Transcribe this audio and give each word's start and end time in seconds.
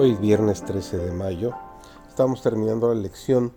Hoy 0.00 0.12
es 0.12 0.20
viernes 0.20 0.64
13 0.64 0.96
de 0.96 1.10
mayo. 1.10 1.54
Estamos 2.08 2.40
terminando 2.40 2.94
la 2.94 3.00
lección 3.00 3.52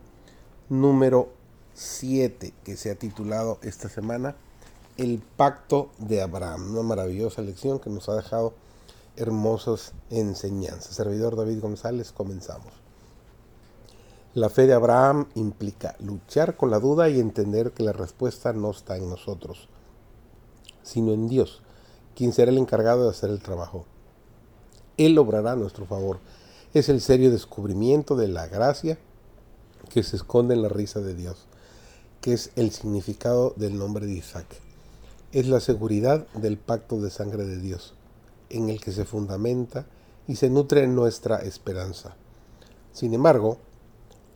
número 0.69 1.29
7 1.75 2.51
que 2.63 2.77
se 2.77 2.89
ha 2.89 2.95
titulado 2.95 3.59
esta 3.61 3.89
semana 3.89 4.35
El 4.97 5.19
pacto 5.19 5.91
de 5.99 6.19
Abraham. 6.19 6.71
Una 6.71 6.81
maravillosa 6.81 7.43
lección 7.43 7.77
que 7.77 7.91
nos 7.91 8.09
ha 8.09 8.15
dejado 8.15 8.55
hermosas 9.17 9.93
enseñanzas. 10.09 10.95
Servidor 10.95 11.35
David 11.35 11.61
González, 11.61 12.11
comenzamos. 12.11 12.73
La 14.33 14.49
fe 14.49 14.65
de 14.65 14.73
Abraham 14.73 15.27
implica 15.35 15.95
luchar 15.99 16.57
con 16.57 16.71
la 16.71 16.79
duda 16.79 17.07
y 17.07 17.19
entender 17.19 17.73
que 17.73 17.83
la 17.83 17.93
respuesta 17.93 18.51
no 18.51 18.71
está 18.71 18.97
en 18.97 19.07
nosotros, 19.11 19.69
sino 20.81 21.11
en 21.11 21.27
Dios, 21.27 21.61
quien 22.15 22.33
será 22.33 22.49
el 22.49 22.57
encargado 22.57 23.03
de 23.03 23.11
hacer 23.11 23.29
el 23.29 23.43
trabajo. 23.43 23.85
Él 25.05 25.17
obrará 25.17 25.53
a 25.53 25.55
nuestro 25.55 25.87
favor. 25.87 26.19
Es 26.75 26.87
el 26.87 27.01
serio 27.01 27.31
descubrimiento 27.31 28.15
de 28.15 28.27
la 28.27 28.45
gracia 28.45 28.99
que 29.89 30.03
se 30.03 30.15
esconde 30.15 30.53
en 30.53 30.61
la 30.61 30.69
risa 30.69 30.99
de 30.99 31.15
Dios, 31.15 31.47
que 32.21 32.33
es 32.33 32.51
el 32.55 32.69
significado 32.69 33.55
del 33.57 33.79
nombre 33.79 34.05
de 34.05 34.13
Isaac. 34.13 34.45
Es 35.31 35.47
la 35.47 35.59
seguridad 35.59 36.27
del 36.33 36.59
pacto 36.59 37.01
de 37.01 37.09
sangre 37.09 37.45
de 37.45 37.57
Dios, 37.57 37.95
en 38.51 38.69
el 38.69 38.79
que 38.79 38.91
se 38.91 39.05
fundamenta 39.05 39.87
y 40.27 40.35
se 40.35 40.51
nutre 40.51 40.85
nuestra 40.85 41.37
esperanza. 41.37 42.15
Sin 42.93 43.15
embargo, 43.15 43.57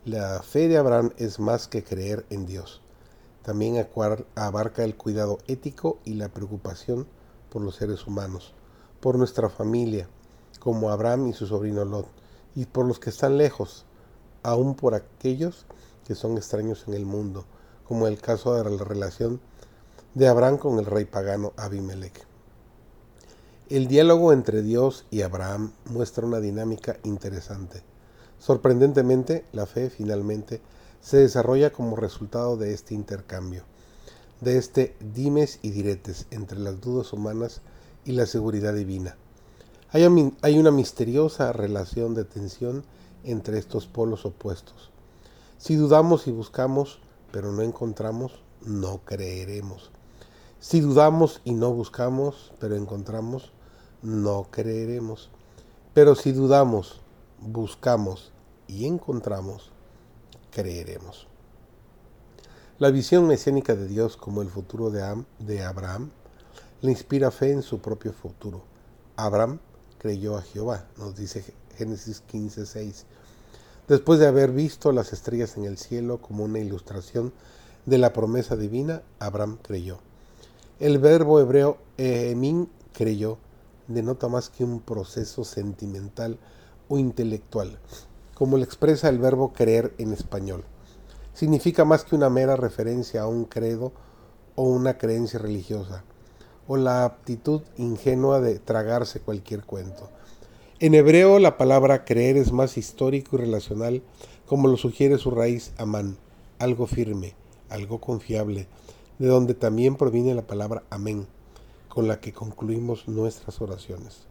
la 0.03 0.41
fe 0.41 0.67
de 0.67 0.77
Abraham 0.77 1.11
es 1.17 1.39
más 1.39 1.67
que 1.67 1.83
creer 1.83 2.25
en 2.31 2.47
Dios. 2.47 2.81
También 3.43 3.87
abarca 4.33 4.83
el 4.83 4.95
cuidado 4.97 5.37
ético 5.47 5.99
y 6.05 6.15
la 6.15 6.29
preocupación 6.29 7.05
por 7.51 7.61
los 7.61 7.75
seres 7.75 8.07
humanos, 8.07 8.55
por 8.99 9.19
nuestra 9.19 9.49
familia, 9.49 10.09
como 10.65 10.89
Abraham 10.89 11.27
y 11.27 11.33
su 11.33 11.45
sobrino 11.45 11.85
Lot, 11.85 12.07
y 12.55 12.65
por 12.65 12.87
los 12.87 12.97
que 12.97 13.11
están 13.11 13.37
lejos, 13.37 13.85
aún 14.41 14.73
por 14.73 14.95
aquellos 14.95 15.67
que 16.07 16.15
son 16.15 16.37
extraños 16.37 16.85
en 16.87 16.95
el 16.95 17.05
mundo, 17.05 17.45
como 17.87 18.07
el 18.07 18.19
caso 18.19 18.55
de 18.55 18.67
la 18.67 18.83
relación 18.83 19.39
de 20.15 20.27
Abraham 20.27 20.57
con 20.57 20.79
el 20.79 20.87
rey 20.87 21.05
pagano 21.05 21.53
Abimelech. 21.55 22.25
El 23.69 23.87
diálogo 23.87 24.33
entre 24.33 24.63
Dios 24.63 25.05
y 25.11 25.21
Abraham 25.21 25.71
muestra 25.85 26.25
una 26.25 26.39
dinámica 26.39 26.97
interesante. 27.03 27.83
Sorprendentemente, 28.39 29.45
la 29.51 29.67
fe 29.67 29.91
finalmente 29.91 30.61
se 30.99 31.17
desarrolla 31.17 31.71
como 31.71 31.95
resultado 31.95 32.57
de 32.57 32.73
este 32.73 32.95
intercambio, 32.95 33.65
de 34.41 34.57
este 34.57 34.95
dimes 35.13 35.59
y 35.61 35.69
diretes 35.69 36.25
entre 36.31 36.57
las 36.57 36.81
dudas 36.81 37.13
humanas 37.13 37.61
y 38.03 38.13
la 38.13 38.25
seguridad 38.25 38.73
divina. 38.73 39.15
Hay, 39.95 40.57
una 40.59 40.71
misteriosa 40.71 41.53
relación 41.53 42.15
de 42.15 42.25
tensión 42.25 42.83
entre 43.23 43.57
estos 43.57 43.87
polos 43.87 44.25
opuestos. 44.25 44.91
Si 45.57 45.75
dudamos 45.75 46.27
y 46.27 46.31
buscamos, 46.31 46.99
pero 47.31 47.53
no 47.53 47.61
encontramos, 47.61 48.33
no 48.59 48.99
creeremos. 49.05 49.91
Si 50.59 50.81
dudamos 50.81 51.39
y 51.45 51.53
no 51.53 51.71
buscamos, 51.71 52.51
pero 52.59 52.75
encontramos, 52.75 53.53
no 54.01 54.47
creeremos. 54.51 55.29
Pero 55.93 56.15
si 56.15 56.33
dudamos, 56.33 56.99
buscamos 57.39 58.33
y 58.67 58.87
encontramos, 58.87 59.71
creeremos. 60.51 61.25
La 62.79 62.89
visión 62.89 63.27
mesiánica 63.27 63.75
de 63.75 63.87
Dios 63.87 64.17
como 64.17 64.41
el 64.41 64.49
futuro 64.49 64.91
de, 64.91 65.63
Abraham 65.63 66.09
le 66.81 66.91
inspira 66.91 67.31
fe 67.31 67.53
en 67.53 67.61
su 67.61 67.79
propio 67.79 68.11
futuro. 68.11 68.61
Abraham 69.15 69.59
creyó 70.05 70.37
a 70.37 70.43
Jehová, 70.43 70.85
nos 70.99 71.15
dice 71.15 71.43
Génesis 71.79 72.21
15:6. 72.31 73.05
Después 73.87 74.19
de 74.19 74.27
haber 74.27 74.51
visto 74.51 74.91
las 74.91 75.11
estrellas 75.13 75.57
en 75.57 75.63
el 75.63 75.79
cielo 75.79 76.21
como 76.21 76.43
una 76.43 76.59
ilustración 76.59 77.33
de 77.87 77.97
la 77.97 78.13
promesa 78.13 78.55
divina, 78.55 79.01
Abraham 79.17 79.57
creyó. 79.63 79.97
El 80.79 80.99
verbo 80.99 81.39
hebreo 81.39 81.79
emin 81.97 82.69
creyó 82.93 83.39
denota 83.87 84.27
más 84.27 84.51
que 84.51 84.63
un 84.63 84.79
proceso 84.79 85.43
sentimental 85.43 86.37
o 86.87 86.99
intelectual, 86.99 87.79
como 88.35 88.57
lo 88.57 88.63
expresa 88.63 89.09
el 89.09 89.17
verbo 89.17 89.53
creer 89.53 89.95
en 89.97 90.13
español. 90.13 90.65
Significa 91.33 91.83
más 91.83 92.03
que 92.03 92.15
una 92.15 92.29
mera 92.29 92.55
referencia 92.55 93.23
a 93.23 93.27
un 93.27 93.45
credo 93.45 93.91
o 94.53 94.65
una 94.65 94.99
creencia 94.99 95.39
religiosa 95.39 96.03
o 96.67 96.77
la 96.77 97.05
aptitud 97.05 97.61
ingenua 97.77 98.41
de 98.41 98.59
tragarse 98.59 99.19
cualquier 99.19 99.63
cuento. 99.63 100.09
En 100.79 100.93
hebreo 100.93 101.39
la 101.39 101.57
palabra 101.57 102.05
creer 102.05 102.37
es 102.37 102.51
más 102.51 102.77
histórico 102.77 103.35
y 103.35 103.39
relacional, 103.39 104.03
como 104.45 104.67
lo 104.67 104.77
sugiere 104.77 105.17
su 105.17 105.31
raíz 105.31 105.73
amán, 105.77 106.17
algo 106.59 106.87
firme, 106.87 107.33
algo 107.69 108.01
confiable, 108.01 108.67
de 109.19 109.27
donde 109.27 109.53
también 109.53 109.95
proviene 109.95 110.33
la 110.33 110.47
palabra 110.47 110.83
amén, 110.89 111.27
con 111.87 112.07
la 112.07 112.19
que 112.19 112.33
concluimos 112.33 113.07
nuestras 113.07 113.61
oraciones. 113.61 114.27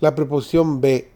La 0.00 0.14
preposición 0.14 0.80
be 0.80 1.10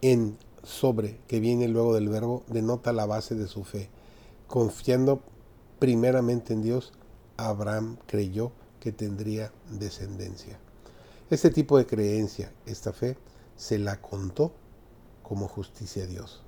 en 0.00 0.38
sobre, 0.62 1.18
que 1.26 1.40
viene 1.40 1.66
luego 1.66 1.94
del 1.94 2.08
verbo, 2.08 2.44
denota 2.46 2.92
la 2.92 3.06
base 3.06 3.34
de 3.34 3.48
su 3.48 3.64
fe. 3.64 3.90
Confiando 4.46 5.20
primeramente 5.78 6.52
en 6.52 6.62
Dios, 6.62 6.92
Abraham 7.38 7.98
creyó 8.06 8.50
que 8.80 8.90
tendría 8.90 9.52
descendencia. 9.70 10.58
Este 11.30 11.50
tipo 11.50 11.78
de 11.78 11.86
creencia, 11.86 12.52
esta 12.66 12.92
fe, 12.92 13.16
se 13.56 13.78
la 13.78 14.00
contó 14.00 14.52
como 15.22 15.46
justicia 15.46 16.02
a 16.02 16.06
Dios. 16.06 16.42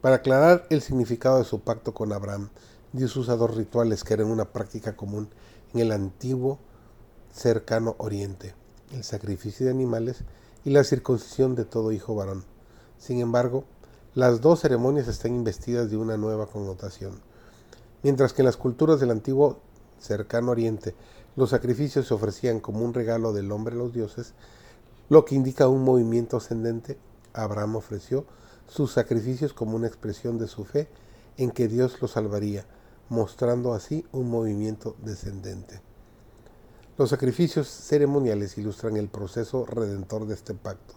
Para 0.00 0.16
aclarar 0.16 0.66
el 0.68 0.82
significado 0.82 1.38
de 1.38 1.44
su 1.44 1.60
pacto 1.60 1.94
con 1.94 2.12
Abraham, 2.12 2.50
Dios 2.92 3.16
usa 3.16 3.36
dos 3.36 3.54
rituales 3.56 4.02
que 4.02 4.14
eran 4.14 4.32
una 4.32 4.52
práctica 4.52 4.96
común 4.96 5.28
en 5.72 5.80
el 5.80 5.92
antiguo 5.92 6.58
cercano 7.32 7.94
oriente, 7.98 8.54
el 8.92 9.04
sacrificio 9.04 9.66
de 9.66 9.72
animales 9.72 10.24
y 10.64 10.70
la 10.70 10.82
circuncisión 10.82 11.54
de 11.54 11.64
todo 11.64 11.92
hijo 11.92 12.16
varón. 12.16 12.44
Sin 12.98 13.20
embargo, 13.20 13.64
las 14.14 14.40
dos 14.40 14.60
ceremonias 14.60 15.06
están 15.06 15.34
investidas 15.34 15.88
de 15.88 15.96
una 15.96 16.16
nueva 16.16 16.46
connotación. 16.46 17.20
Mientras 18.02 18.32
que 18.32 18.42
en 18.42 18.46
las 18.46 18.56
culturas 18.56 18.98
del 18.98 19.10
antiguo 19.10 19.60
cercano 19.98 20.50
oriente 20.50 20.94
los 21.36 21.50
sacrificios 21.50 22.06
se 22.06 22.14
ofrecían 22.14 22.60
como 22.60 22.84
un 22.84 22.94
regalo 22.94 23.32
del 23.32 23.50
hombre 23.50 23.74
a 23.74 23.78
los 23.78 23.92
dioses, 23.92 24.34
lo 25.08 25.24
que 25.24 25.34
indica 25.34 25.68
un 25.68 25.82
movimiento 25.82 26.36
ascendente, 26.36 26.96
Abraham 27.32 27.76
ofreció 27.76 28.24
sus 28.68 28.92
sacrificios 28.92 29.52
como 29.52 29.76
una 29.76 29.88
expresión 29.88 30.38
de 30.38 30.46
su 30.46 30.64
fe 30.64 30.88
en 31.36 31.50
que 31.50 31.66
Dios 31.66 32.00
lo 32.00 32.06
salvaría, 32.06 32.64
mostrando 33.08 33.74
así 33.74 34.06
un 34.12 34.30
movimiento 34.30 34.96
descendente. 35.02 35.80
Los 36.96 37.10
sacrificios 37.10 37.66
ceremoniales 37.68 38.56
ilustran 38.56 38.96
el 38.96 39.08
proceso 39.08 39.66
redentor 39.66 40.26
de 40.26 40.34
este 40.34 40.54
pacto. 40.54 40.94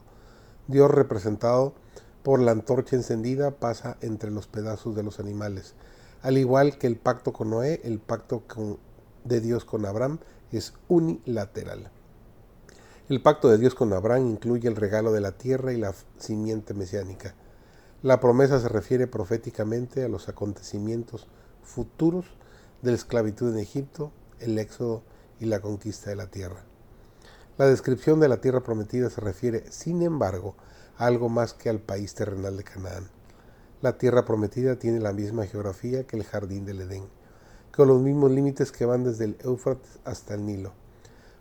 Dios 0.67 0.91
representado 0.91 1.73
por 2.21 2.39
la 2.39 2.51
antorcha 2.51 2.95
encendida 2.95 3.51
pasa 3.51 3.97
entre 4.01 4.29
los 4.29 4.47
pedazos 4.47 4.95
de 4.95 5.01
los 5.01 5.19
animales. 5.19 5.73
Al 6.21 6.37
igual 6.37 6.77
que 6.77 6.85
el 6.85 6.97
pacto 6.97 7.33
con 7.33 7.49
Noé, 7.49 7.81
el 7.83 7.99
pacto 7.99 8.43
de 9.27 9.41
Dios 9.41 9.65
con 9.65 9.85
Abraham 9.85 10.19
es 10.51 10.73
unilateral. 10.87 11.91
El 13.09 13.21
pacto 13.21 13.49
de 13.49 13.57
Dios 13.57 13.73
con 13.73 13.93
Abraham 13.93 14.27
incluye 14.27 14.67
el 14.67 14.75
regalo 14.75 15.11
de 15.11 15.21
la 15.21 15.31
tierra 15.31 15.73
y 15.73 15.77
la 15.77 15.93
simiente 16.17 16.73
mesiánica. 16.73 17.35
La 18.03 18.19
promesa 18.19 18.59
se 18.59 18.69
refiere 18.69 19.07
proféticamente 19.07 20.03
a 20.03 20.09
los 20.09 20.29
acontecimientos 20.29 21.27
futuros 21.63 22.25
de 22.81 22.91
la 22.91 22.97
esclavitud 22.97 23.53
en 23.53 23.59
Egipto, 23.59 24.11
el 24.39 24.57
éxodo 24.59 25.03
y 25.39 25.45
la 25.45 25.61
conquista 25.61 26.09
de 26.09 26.15
la 26.15 26.27
tierra. 26.27 26.63
La 27.57 27.65
descripción 27.65 28.19
de 28.19 28.27
la 28.27 28.41
tierra 28.41 28.61
prometida 28.61 29.09
se 29.09 29.21
refiere, 29.21 29.63
sin 29.71 30.01
embargo, 30.03 30.55
a 30.97 31.05
algo 31.05 31.29
más 31.29 31.53
que 31.53 31.69
al 31.69 31.79
país 31.79 32.13
terrenal 32.13 32.55
de 32.57 32.63
Canaán. 32.63 33.09
La 33.81 33.97
tierra 33.97 34.25
prometida 34.25 34.77
tiene 34.77 34.99
la 34.99 35.13
misma 35.13 35.45
geografía 35.45 36.05
que 36.05 36.17
el 36.17 36.23
jardín 36.23 36.65
del 36.65 36.81
Edén, 36.81 37.07
con 37.77 37.89
los 37.89 38.01
mismos 38.01 38.31
límites 38.31 38.71
que 38.71 38.87
van 38.87 39.03
desde 39.03 39.25
el 39.25 39.37
Éufrates 39.43 39.99
hasta 40.03 40.33
el 40.33 40.47
Nilo. 40.47 40.71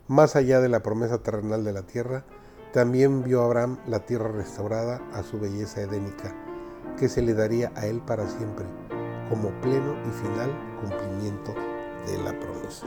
Más 0.06 0.36
allá 0.36 0.60
de 0.60 0.68
la 0.68 0.82
promesa 0.82 1.22
terrenal 1.22 1.64
de 1.64 1.72
la 1.72 1.82
tierra, 1.82 2.24
también 2.74 3.24
vio 3.24 3.40
Abraham 3.40 3.78
la 3.86 4.00
tierra 4.00 4.30
restaurada 4.30 5.00
a 5.14 5.22
su 5.22 5.40
belleza 5.40 5.80
edénica, 5.80 6.34
que 6.98 7.08
se 7.08 7.22
le 7.22 7.32
daría 7.32 7.72
a 7.74 7.86
él 7.86 8.02
para 8.06 8.28
siempre, 8.28 8.66
como 9.30 9.48
pleno 9.62 9.94
y 10.06 10.10
final 10.10 10.50
cumplimiento 10.82 11.54
de 12.06 12.18
la 12.22 12.38
promesa. 12.38 12.86